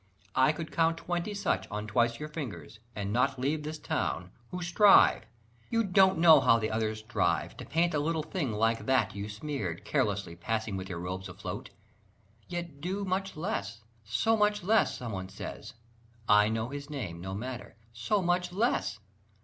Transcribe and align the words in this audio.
I 0.33 0.51
could 0.51 0.71
count 0.71 0.97
twenty 0.97 1.35
such 1.35 1.67
On 1.69 1.85
twice 1.85 2.19
your 2.19 2.27
fingers, 2.27 2.79
and 2.95 3.13
not 3.13 3.37
leave 3.37 3.61
this 3.61 3.77
town, 3.77 4.31
Who 4.49 4.63
strive 4.63 5.27
you 5.69 5.83
don't 5.83 6.17
know 6.17 6.39
how 6.39 6.57
the 6.57 6.71
others 6.71 7.01
strive 7.01 7.55
To 7.57 7.65
paint 7.67 7.93
a 7.93 7.99
little 7.99 8.23
thing 8.23 8.51
like 8.51 8.87
that 8.87 9.13
you 9.13 9.29
smeared 9.29 9.85
Carelessly 9.85 10.35
passing 10.35 10.75
with 10.75 10.89
your 10.89 10.97
robes 10.97 11.29
afloat, 11.29 11.69
Yet 12.47 12.81
do 12.81 13.05
much 13.05 13.37
less, 13.37 13.83
so 14.03 14.35
much 14.35 14.63
less, 14.63 14.97
Someone 14.97 15.29
says, 15.29 15.75
(I 16.27 16.49
know 16.49 16.69
his 16.69 16.89
name, 16.89 17.21
no 17.21 17.35
matter) 17.35 17.75
so 17.93 18.23
much 18.23 18.51
less! 18.51 18.97